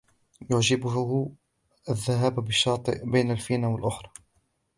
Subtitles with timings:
[0.49, 1.31] يعجبه
[1.89, 4.11] الذهاب بالشاطئ بين الفينة والأخرى.